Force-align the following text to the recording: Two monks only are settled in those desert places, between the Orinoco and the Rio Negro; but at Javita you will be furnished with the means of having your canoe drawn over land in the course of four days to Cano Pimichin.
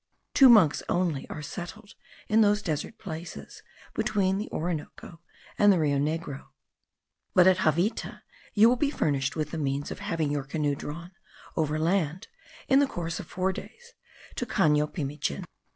Two 0.33 0.49
monks 0.49 0.81
only 0.89 1.29
are 1.29 1.43
settled 1.43 1.93
in 2.27 2.41
those 2.41 2.63
desert 2.63 2.97
places, 2.97 3.61
between 3.93 4.39
the 4.39 4.49
Orinoco 4.51 5.21
and 5.59 5.71
the 5.71 5.77
Rio 5.77 5.99
Negro; 5.99 6.47
but 7.35 7.45
at 7.45 7.59
Javita 7.65 8.23
you 8.55 8.67
will 8.67 8.77
be 8.77 8.89
furnished 8.89 9.35
with 9.35 9.51
the 9.51 9.59
means 9.59 9.91
of 9.91 9.99
having 9.99 10.31
your 10.31 10.43
canoe 10.43 10.73
drawn 10.73 11.11
over 11.55 11.77
land 11.77 12.29
in 12.67 12.79
the 12.79 12.87
course 12.87 13.19
of 13.19 13.27
four 13.27 13.53
days 13.53 13.93
to 14.37 14.47
Cano 14.47 14.87
Pimichin. 14.87 15.43